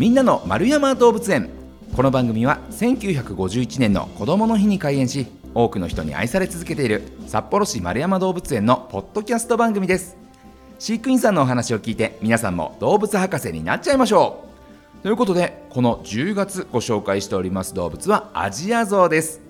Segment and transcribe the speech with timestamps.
[0.00, 1.50] みんなの丸山動物園。
[1.94, 10.16] この番組は1951年の子どもの日に開園し多くの人に愛され続けている札幌市丸山動物園のポッドキャスト番組です。
[10.78, 14.42] 飼育員さんのお話を聞いて皆さんも動物博士になっちゃいましょ
[15.00, 15.02] う。
[15.02, 19.42] ということでこの10月ご紹介しております動物はアジアゾウです。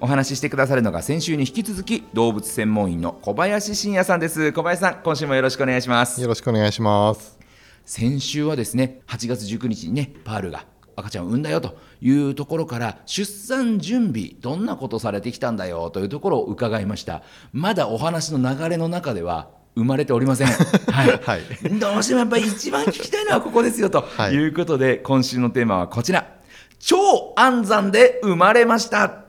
[0.00, 4.50] お話ししてくださるのが先週に引き続き動物専門員の小林信也さんです。
[4.54, 6.22] 小林さん今週もよろしくお願いします。
[6.22, 7.43] よろしくお願いします。
[7.84, 10.64] 先週はですね8月19日にねパールが
[10.96, 17.22] 赤ちゃんを産んだよというところから出産準備どんなことされてきたんだよというところを伺いました。
[17.52, 20.46] まだお話の流れの中では生まれておりません、
[20.92, 21.20] はい。
[21.20, 21.78] はい。
[21.80, 24.34] どうしてもやっぱり一番聞きたいのはここですよとはい。
[24.34, 26.34] いうことで、今週のテーマはこちら。
[26.78, 29.23] 超安産で生まれました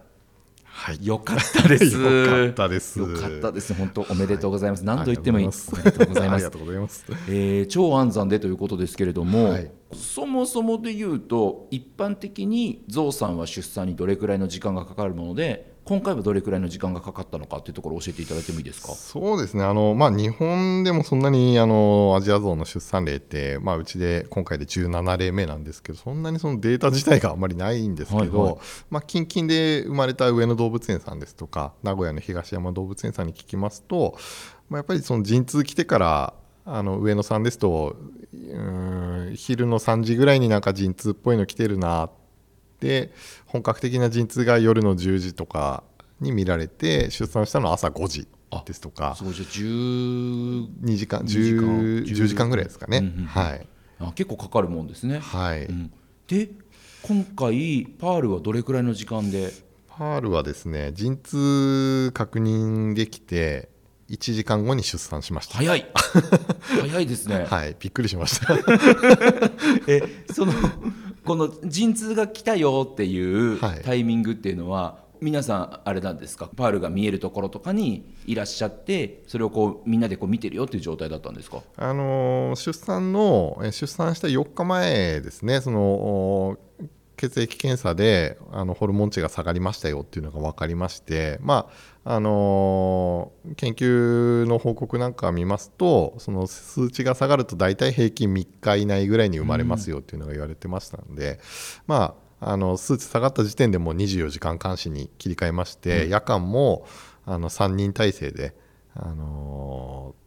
[0.85, 1.97] はいよかったです。
[1.97, 3.73] よかったですよかったです。
[3.73, 4.85] 本当おめでとうございます。
[4.85, 5.47] 何度言ってもいい。
[5.47, 6.51] あおめでとうございますありが。
[6.51, 18.91] とうございますえー超安産でということですけれども、はいそもそもで言うと一般的にゾウさんは出産にどれくらいの時間がかかるもので今回はどれくらいの時間がかかったのかというところを教えていただいてもいいですか？
[18.93, 19.63] そうですね。
[19.63, 28.61] あの、まあ、日本でもそんなにあのアジアゾウの出産例って、まあ、うちで今回で17例目なんですけどそんなにそのデータ自体があんまりないんですけど、はいはい。
[28.89, 34.17] まあ、近々で生まれた上野動物園さんですとか名古屋の東山動物園さんに聞きますと、
[34.69, 36.33] まあ、やっぱりその陣痛来てから
[36.65, 37.95] あの上野さんですと
[38.33, 42.09] うーん昼の3時ぐらいになんか陣痛っぽいの来てるな
[42.85, 43.11] で
[43.47, 45.83] 本格的な陣痛が夜の10時とか
[46.19, 48.27] に見られて出産したのは朝5時
[48.65, 49.15] ですとか。
[49.15, 49.33] すごい。
[49.33, 52.49] じゃあ10 2時間2時間10 10時間。
[52.49, 53.25] ぐらいですかね、うんうんうん。
[53.25, 53.67] はい、
[53.99, 55.19] あ結構かかるもんですね。
[55.19, 55.65] はい。
[55.65, 55.91] うん。
[56.27, 56.49] で
[57.01, 59.51] 今回パールはどれくらいの時間で？
[59.89, 63.69] パールはですね陣痛確認できて
[64.09, 65.57] 1時間後に出産しました。
[65.57, 65.85] 早い。
[66.81, 67.45] 早いですね。
[67.49, 68.55] はいびっくりしました。
[69.87, 70.53] えその
[71.25, 73.81] この陣痛が来たよっていうはい。
[73.81, 76.49] タイミングっていうのは、皆さんあれなんですか？
[76.55, 81.61] パールが見えるところとかにいらっしゃってそれをこうみんなでこう見てるよっていう状態だったんですか？
[81.77, 85.61] あのー出産のえ出産した4日前ですね。
[85.61, 86.57] そのお
[87.17, 91.69] 血液検査であのホルモン値が下がりましたよっていうのが分かりまして、ま
[92.03, 101.39] ああのー研究の報告なんかを見ますとその数値が下がると大体平均3日以内ぐらいに生まれますよっていうのが言われてましたので、
[101.87, 106.85] まあ、あの数値下がった時点でもう24時間監視に切り替えまして、夜間も
[107.25, 108.55] あの3人体制で、
[108.93, 110.25] あのー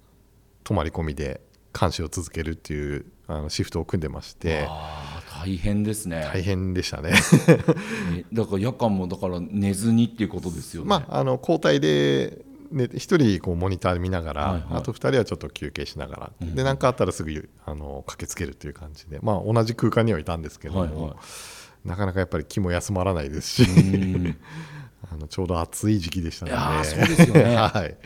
[0.68, 1.40] 泊まり込みで
[1.78, 4.68] 監視を続けるっていうあのシフトを組んでまして
[5.40, 7.12] 大変ですね、大変でしたね。
[7.48, 14.62] え だから夜間もだから寝ずにっていうことですよね、まあ、あの交代で、ね、1人こうモニター見ながら、はいはい。
[14.78, 21.88] あと2人はちょっと休憩しながら、で何かあったらすぐあの駆けつけるという感じで、まあ、同じ空間にはいたんですけども、はいはい。
[21.88, 24.36] なかなかやっぱり気も休まらないですし、うん。
[25.10, 27.54] あのちょうど暑い時期でしたので、すよね。
[27.56, 27.96] はい、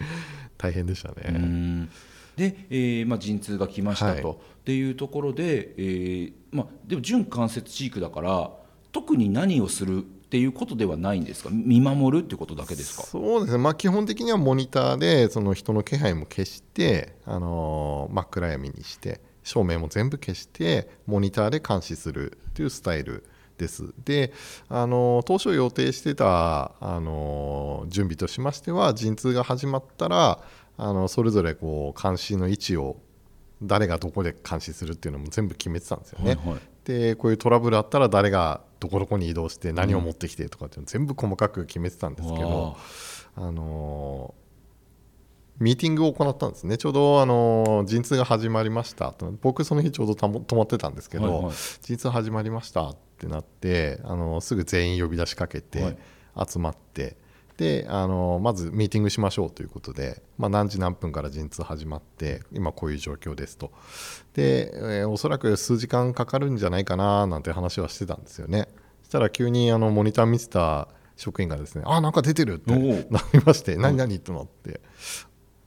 [0.59, 1.15] 大変でしたね。
[1.29, 1.91] うん。
[2.37, 4.23] で、えーまあ、陣痛が来ましたはい。
[4.23, 8.51] と、っていうところで、えーまあ、でも準関節飼育だから
[8.93, 10.01] 特に何をするっ
[10.33, 11.51] ていうことではないんですか？
[11.51, 13.03] 見守るっていうことだけですか？
[13.05, 23.25] そうですね、まあ、基本的にはモニターでその人の気配も消して、あのー真っ暗闇にして照明も全部消してモニターで監視するというスタイル
[23.59, 23.93] です。
[24.05, 24.33] で、
[24.69, 30.41] あの当初予定してた、あの準備としましては陣痛が始まったら
[30.77, 32.97] あのそれぞれこう監視の位置を
[33.63, 36.35] 誰がどこで監視するっていうのも全部決めてたんですよね。
[36.35, 36.61] はいはい。
[36.85, 42.77] でこういうトラブルあったら誰がどこどこに移動して何を持ってきてとかっていうの全部細かく決めてたんですけど、
[43.37, 43.51] あ。
[43.51, 44.43] のー
[45.61, 46.77] ミーティングを行ったんですね。
[46.77, 49.33] ちょうど、あのー陣痛が始まりましたと。
[49.43, 51.55] 僕その日ちょうど泊まってたんですけど、はいはい。
[51.83, 56.51] 陣痛始まりましたってなって、あのーすぐ全員呼び出しかけはてい。
[56.51, 57.17] 集まって、
[57.57, 63.71] であのーまずミーティングしましょうということで、まあ、何時何分から陣痛始まって今こういう状況ですと。
[64.35, 68.69] で、えーおそらく数時間かかるんじゃないかななんて話はしてたんですよね。
[69.03, 72.73] そしたら急にあのモニター見てた職員がですねあなんか出てるって
[73.11, 74.19] なりまして何何？
[74.19, 74.81] となって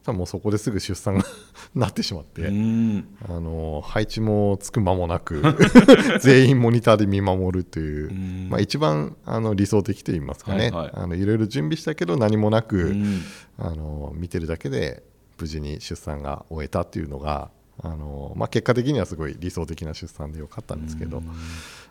[0.06, 1.26] 多分もうそこですぐ出産が
[1.74, 3.08] なってしまって、うん。
[3.28, 5.42] あの配置もつく間もなく
[6.22, 8.50] 全員モニターで見守るという、ん。
[8.50, 10.92] まあ、一番あの理想的といいますかね、はいはい。
[10.94, 13.22] あのいろいろ準備したけど何もなく、うん。
[13.58, 15.04] あの見てるだけで
[15.40, 17.50] 無事に出産が終えたっていうのが
[17.82, 21.22] あの、まあ、結果的にはすごい理想的な出産でよかったんですけど、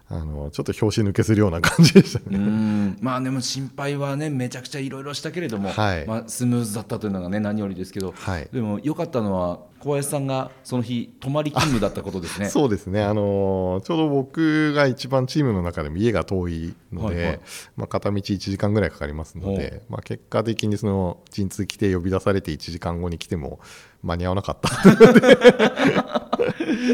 [0.08, 2.36] あのちょっと拍子抜けするような感じでしたね。
[2.36, 2.98] うん。
[3.00, 6.06] まあでも心配はねめちゃくちゃいろいろしたけれども、はい。
[6.06, 8.48] まあ、スムーズだったというのがね何よりですけど、はい。
[8.52, 12.48] でも良かったのは小林さんがその日泊まり勤務だったことですね。
[12.48, 17.40] そうですね、あのちょうど僕が一番チームの中でも家が遠いので、はいはい。
[17.76, 23.60] まあ、片道1時間ぐらいかかりますのほで、まあ、結果的にその陣痛来て呼び出されて1時間後に来ても
[24.02, 24.70] 間に合わなかった。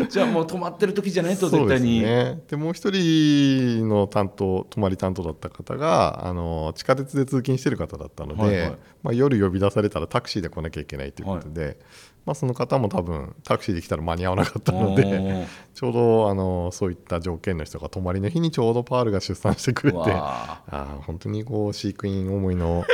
[0.09, 2.03] じゃあもう泊まってる時じゃないと絶対に。
[2.03, 8.79] ね、でもう一人の担当泊まり担当だった方があの地下鉄で通勤してる方だったので、はいはい。
[9.03, 11.79] まあ、夜呼び出されたらタクシーで来なきゃいけないということで、
[12.27, 22.85] まあ、その方も多分タクシーで来たら間に合わなかったので ちょうどあのそういった条件の人が泊まりの日にちょうどパールが出産してくれてわああ本当にこう飼育員思いの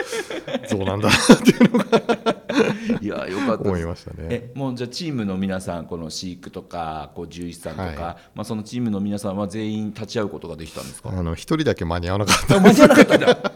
[0.69, 2.37] 像なんだなっていうのがー
[3.05, 4.17] いやよかった思いましたね。
[4.31, 7.97] えもうじゃあチームの皆さんこの飼育とかこう獣医師さんとか、はい。
[8.35, 11.11] まあ、そのチームの皆さんは全員立ち会うことができたんですか？
[11.11, 12.57] あの一人だけ間に合わなかった。
[12.57, 13.53] あ間に合わなかったんだ。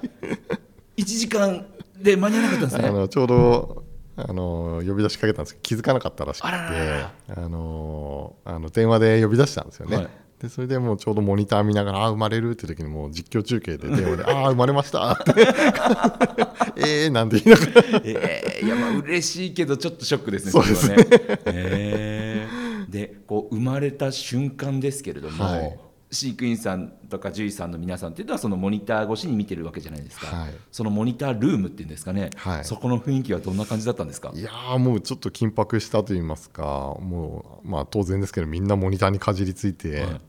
[0.99, 1.65] 1時間
[1.99, 2.89] で間に合わなかったんですね。
[2.89, 3.85] あのちょうど
[4.29, 9.97] あの呼び出しかけたんですけど気づかなかったらしくてあのあの電話で呼び出したんですよね。
[9.97, 10.09] はい。
[10.41, 15.35] でそれでもうちょうどモニター見ながら「ああ生まれる」って時にもう実況中継で電話で「ああ生まれました」って
[16.81, 18.01] 「ええ」なんて言いながら。
[18.05, 20.97] えー、いやまあ嬉しいけどちょっとショックですねそうですね。
[20.97, 21.07] ね。
[21.45, 22.91] えー。
[22.91, 25.79] でこう生まれた瞬間ですけれども、はい
[26.11, 30.55] 飼育員さんとか獣医さんの皆さんっていうのはそのモニター越しに見てるわけじゃないですか、はい。
[30.73, 32.65] そのモニタールームっていうんですかね、はい。
[32.65, 34.33] そこの雰囲気はどんな感じだったんですか？
[34.35, 36.97] いやーもうちょっと緊迫したと言いますか。
[37.01, 40.21] もうまあ当然ですけどみんなモニターにかじりついて、はい。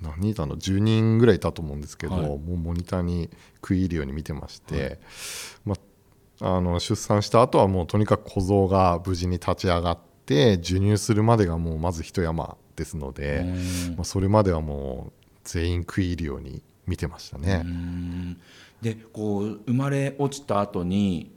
[0.00, 2.22] 何人いたの？10人ぐらいいたと思うんですけど、はい。
[2.22, 4.98] もうモニターに食い入るように見てまして、
[5.64, 5.76] ま
[6.40, 13.44] あ、あの出産した後はもうとにかく小僧が無事に立ち上がって授乳するまでがもうまず一山ですので、う
[13.92, 13.96] ん。
[13.96, 17.62] まあ、それまではもう全員食い入るように見てましたね。
[17.64, 18.40] うん。
[18.80, 21.30] でこう生まれ落ちた後に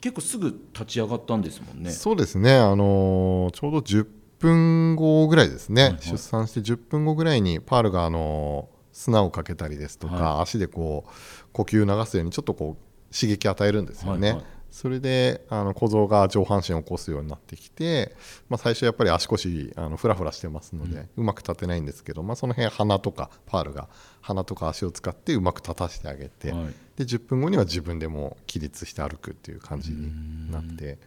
[0.00, 1.90] 結構すぐ立ち上がったんですもんね。
[1.90, 4.06] そうですね、あのーちょうど10
[4.38, 6.00] 分後ぐらいですね、はいはい。
[6.02, 11.10] 出産して10分後ぐらいにパールが、あのー砂をかけたりですとか、は足でこう
[11.52, 14.30] 呼吸を流すようにちょっとこう刺激を与えるんですよね。
[14.30, 18.14] はいはいそれであの小僧が上半身を起こすようになってきて、
[18.48, 23.88] まあ、最初やっぱり足腰あのフラフラしてますので、うまく立てないんですけど、まあ、その辺鼻とかパールが
[24.20, 26.74] 鼻とか足を使ってうまく立たせてあげて、はい。
[26.96, 30.98] で10分後には自分でも起立して歩くっていう感じになって、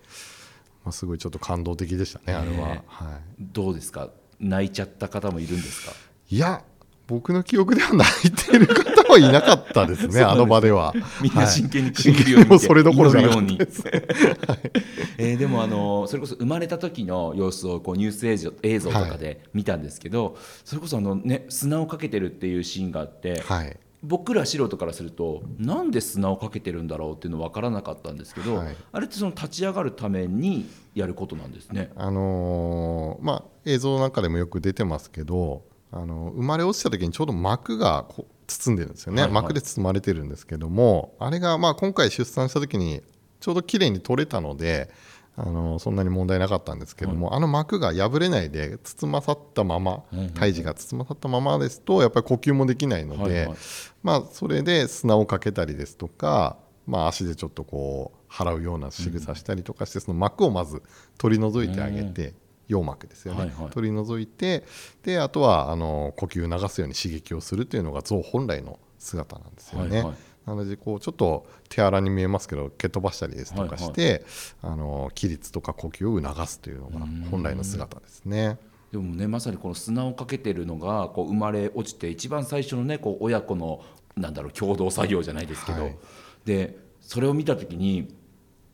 [0.83, 2.67] まあ、すごいちょっと感動的でしたね、あれは。
[2.69, 2.83] ね。
[2.87, 4.09] はどうですか？
[4.39, 5.91] 泣いちゃった方もいるんですか？
[6.29, 6.63] い、いや、
[7.11, 10.93] 僕の記憶では泣いてる方はいなかったですね、 あの場では。
[11.21, 11.47] みんなはい。
[11.47, 11.93] 真剣にに
[12.59, 14.71] それどころじゃなかった祈るように。
[15.17, 23.77] えーでもあのそれこそ生まれた時の様子をこうニュース映像映像とかで見たんですけど、それこそあの、ね、砂をかけてるっていうシーンがあって、はい。
[24.03, 28.75] 僕ら素人からするとなんで砂をかけてるんだろうっていうの分からなかったんですけど、はい。
[28.93, 31.91] あれってその立ち上がるためにやることなんですね。
[31.95, 38.05] あのーまあ、映像なんかでもよく出てますけど、あの生まれ落ちた時にちょうど膜が
[38.47, 39.41] 包んでるんですよね、はいはい。
[39.43, 43.01] 膜で包まれてるんですけどもあれがまあ今回出産した時に
[43.39, 44.91] ちょうど綺麗に取れたので、
[45.35, 50.03] あのそんなに問題なかったんですけども、あの膜が破れないで包まさったまま
[50.35, 53.57] 胎児が包まさったままですとやっぱり呼吸もできないので、はいはい。
[54.03, 60.83] まあ、それで砂をかけたりですとか、まあ、足でちょっとこう払うような仕草したりとかして、その膜をまず
[61.17, 62.33] 取り除いてあげて、
[62.71, 63.69] 羊膜ですよね、はいはい。
[63.71, 64.63] 取り除いて
[65.03, 69.97] であとはあの呼吸を流すように刺激をするというのが象本来の姿なんですよね。
[69.97, 70.15] はいはい。
[70.45, 74.25] なのでこうちょっと手荒に見えますけど蹴飛ばしたりですとかして、
[74.63, 78.57] あの起立とか呼吸を促すというのが本来の姿ですね。
[78.91, 83.81] でもねまさにこの砂をかけてるのがこう生まれ落ちて一番最初のねこう親子の
[84.17, 85.97] なんだろう共同作業じゃないですけど、はい。
[86.45, 88.15] でそれを見た時に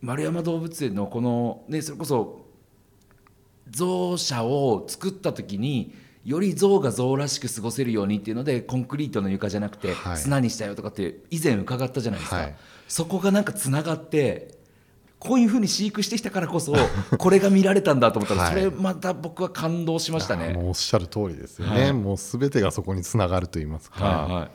[0.02, 2.47] 丸山動物園のこのねそれこそ
[3.72, 5.94] 象舎を作った時に
[6.28, 10.18] より象が象らしく過ごせるようにっていうのでコンクリートの床じゃなくてはい。
[10.18, 12.56] 砂にしたよとかって以前伺ったじゃないですか、はい。
[12.88, 14.58] そこがなんかつながって
[15.20, 16.76] こういうふうに飼育してきたからこそ
[17.18, 18.52] これが見られたんだと思ったら、はい。
[18.52, 20.54] それまた僕は感動しましたあね。
[20.54, 21.94] もうおっしゃる通りですよね、はい。
[21.94, 24.50] もうすべてがそこにつながると言いますか、はいはい。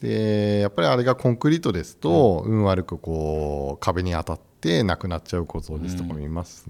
[0.00, 6.68] でやっぱりあれがコンクリートですと、運悪くこう壁に当たってなくなっちゃう構造ですとかもいます、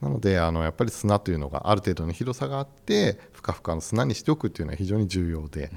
[0.00, 5.70] なのであのやっぱり砂というのがある程度の広さがあってふかふかの砂にしておくっていうのは非常に重要で,、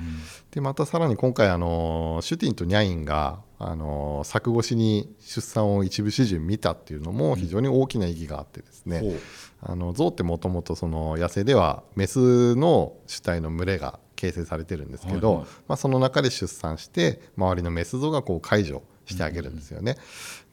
[0.52, 9.20] でまたさらに今回あのシュティンとニャインがあの柵越しに出産を一部始終見たっていうのも非常に大きな意義があってですね、ほう。
[9.62, 15.48] あの象ってもともとその野生ではメスの主体の群れが形成されてるんですけど、はいはい。
[15.68, 19.98] まあ、その中で出産して周りのメス像がこう解除してあげるんですよね。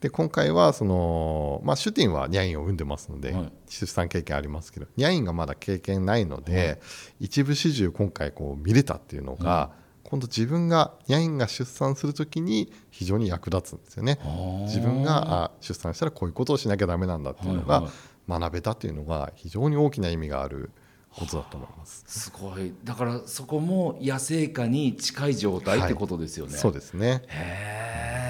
[0.01, 3.51] で今回はその、まあ、シュティンはニャインを産んでますので、はい。
[3.67, 6.81] 出産経験ありますけどニャインがまだ経験ないので、
[7.19, 9.71] 一部始終今回こう見れたっていうのが、
[10.03, 14.19] 今度自分がニャインが出産するときに非常に役立つんですよね。
[14.65, 17.91] 自分があ出産したらこういうことをしなきゃダメなんだっていうのがはい
[18.27, 20.71] 学べたっていうのが非常に大きな意味がある
[21.15, 22.03] ことだと思います。
[22.07, 22.73] すごい。
[22.83, 27.21] だからそこも野生下に近い状態ってことですよね、そうですね。
[27.27, 28.24] へえ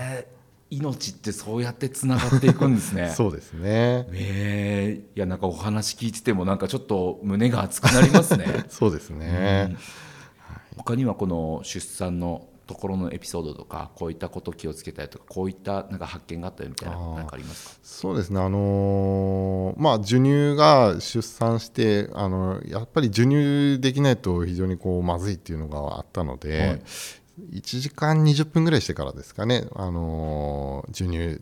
[0.70, 3.10] 命ってそうやってつながっていくんですね。
[3.16, 4.08] そうですね。
[4.12, 8.66] えーいやなんかお話聞いててもなんかちょっと胸が熱くなりますね。
[8.70, 9.76] そうですね。
[10.78, 17.76] 他にはこの出産のところのエピソードとかこういったこと気をつけたりとかこういったなんか発見があったよみたいななんかありますか？
[17.84, 18.42] そうですね。
[18.42, 26.82] あのーまあ授乳が出産してあのやっぱり授乳できないと非常にこうまずいっていうのがあったので、はい
[27.52, 29.68] 1時間20分ぐらいしてからですかね。
[29.76, 31.42] あのー授乳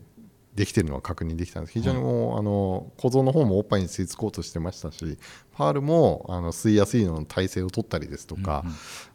[0.54, 1.72] できてるのは確認できたんです。
[1.72, 5.18] 非常にもう、あの小僧の方もおっぱいに吸い付こうとしてましたし
[5.52, 8.64] パールもあの吸いやすいのの体勢を取ったりですとか、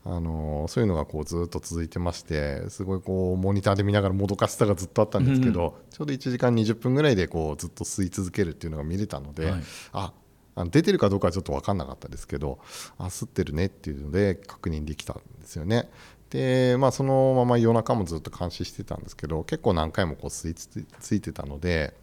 [0.04, 9.64] あのそういうのがこうずっと続いてましてすごいこうモニターで見ながらもどかしさがずっとあったんですけど、ちょうど1時間20分ぐらいでこうずっと吸い続けるっていうのが見れたので、はい。
[9.94, 10.14] あ
[10.72, 12.60] 出てるかどうかはちょっと分かんなかったですけど
[12.98, 15.90] あ吸ってるねっていうので確認できたんですよね。
[16.30, 20.68] でまあ、そのまま夜中もずっと監視してたんですけど結構何回もこう吸いつ
[21.00, 21.96] ついてたので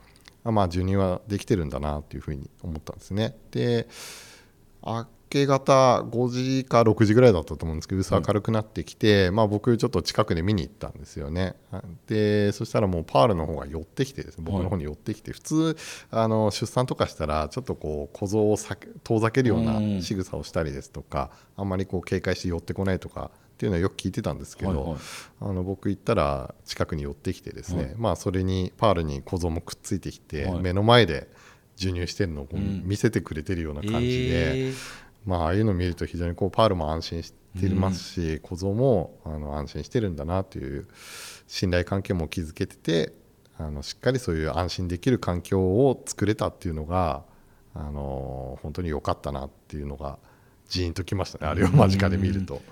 [0.45, 3.37] あまあ授乳はできてるんだなっていうふうに思ったんですね。
[3.53, 3.89] で
[4.85, 6.29] 明け方5
[6.61, 11.55] 時か6時ぐらいだったと思うんですけど薄明るくなってきて、まあ、僕ちょっと近くで見に行ったんですよね。
[12.07, 15.77] でそしたらもうパールの方が寄ってきてですね僕の方に寄ってきて、普通
[16.11, 18.57] あの出産とかしたらちょっとこう小僧を
[19.03, 20.03] 遠ざけるようなうん。
[20.03, 24.99] 仕草をしたりですとかあんまりこう警戒して寄ってこないとかっていうのはよく聞いてたんですけど、はいはい。
[25.41, 30.61] あの僕行ったら近くに寄ってきてですね、まあ、それにパールに小僧もくっついてきて、はい。
[30.61, 31.29] 目の前で
[31.77, 34.67] 授乳してるのを見せてくれてるような感じで。
[34.67, 34.71] え。
[34.71, 34.75] ー
[35.27, 40.87] まあ、ああいうのを見ると非常にこうパールも安心していますし、小僧もあの安心してるんだなという
[41.49, 43.13] 信頼関係も築けてて
[43.59, 47.25] あのしっかりそういう安心できる環境を作れたっていうのが
[47.75, 50.19] あの本当に良かったなっていうのが
[50.69, 51.47] ジーンときましたね。
[51.47, 52.63] あれを間近で見ると。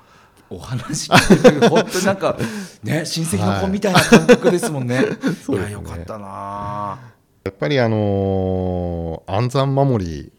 [0.54, 1.68] お話聞いてる。
[1.70, 2.36] 本当になんか
[2.82, 5.00] ね親戚の子みたいな感覚ですもんね。
[5.00, 5.58] そうですね。
[5.58, 6.98] いやよかったな。
[7.44, 10.32] やっぱりあの安産守り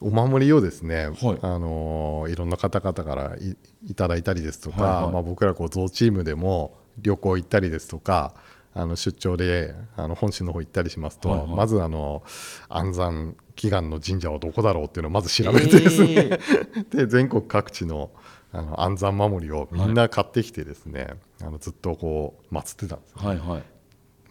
[0.00, 1.38] お守りをですね、はい。
[1.42, 5.12] あのいろんな方々からいいただいたりですとか、はいはい。
[5.12, 8.34] まあ、僕らこうゾウチームでも旅行行ったりですとか
[8.72, 11.48] あの出張であの本州の方行ったりしますと、はいはい。
[11.48, 12.22] まずあの
[12.68, 16.38] 安産祈願の神社はどこだろうっていうのをまず調べてですね、え
[16.96, 18.10] で全国各地の
[18.52, 23.28] あの安産守りをみんな買ってきてですね、あのずっとこう祀ってたんですよ。
[23.28, 23.62] はいはい。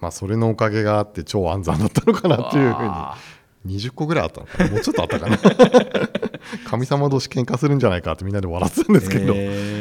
[0.02, 2.88] まあ、それのおかげがあって超安産だったのかなっていうふうに。
[2.88, 3.18] わあ。
[3.66, 4.70] 20個ぐらいあったのかな。
[4.72, 5.38] もうちょっとあったかな。
[6.70, 9.79] 神様同士喧嘩するんじゃないかってみんなで笑ってたんですけど、えー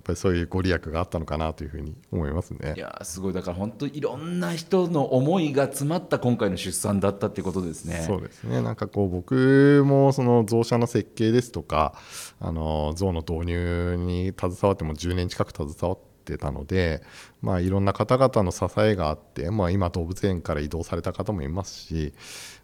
[0.00, 2.78] っぱりそういうご利益があったのかなというふうに思いますねい。
[2.78, 8.02] やすごいだから本当いろんな人の思いが詰まった今回の出産だったってことですね。
[8.06, 11.94] そうですねなんかこう僕もその象舎の設計ですとか
[12.40, 17.02] あの象の導入に携わっても10年近く携わってたので、
[17.42, 22.14] まあ、いろんな方々の支えがあって、まあ、今動物園から移動された方もいますし、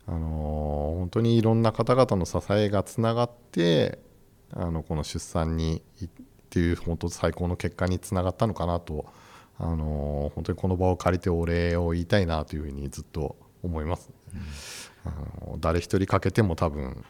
[0.07, 3.99] あの本当にいろんな方々の支えがつながって
[4.53, 5.83] あのこの出産に
[6.47, 9.07] っていう本当最高の結果につながったのかなと、
[9.59, 14.11] あの本当にこの場を借りてお礼を言いたいなというふうにずっと思います。
[15.05, 15.11] あ
[15.47, 17.05] の誰一人欠けても多分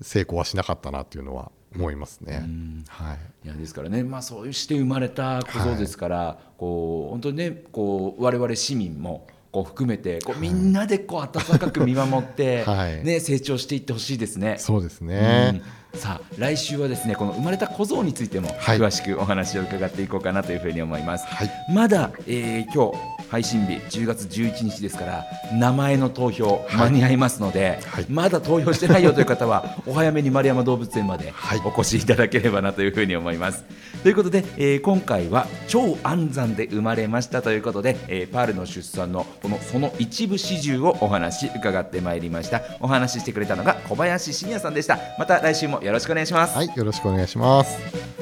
[0.00, 2.44] 成功はしなかったなというのは思いますね。
[2.88, 3.18] はい。
[3.46, 13.04] いやですからね、まあ、そうして生まれた小僧ですから、こう本当にねこう我々市民もこう含めてこうみんなでこう温かく見守って、はい。
[13.04, 14.56] ね、成長していってほしいですね。
[14.58, 15.62] そうですね、うん
[15.96, 18.78] さあ来週はですねこの生まれた小僧についてもはい。
[18.78, 21.26] 詳しくお話を伺っていこうかなというふうに思います。
[21.26, 21.50] はい。
[21.72, 28.06] まだ、えー今日配信日10月11日ですから名前の投票間に合いますので、はい。
[28.08, 31.60] まだ投票してないよという方は お早めに丸山動物園まではい。
[31.64, 33.64] お越しいただければなというふうに思います。
[34.02, 42.62] ということで、えー今回は超安産で生まれましたということで、えーパールの出産のこのその一部始終をお話伺ってまいりました。
[42.80, 44.98] お話ししてくれたのが小林信也さんでした。
[45.18, 48.15] また来週もよろしくお願いします、はい、よろしくお願いします。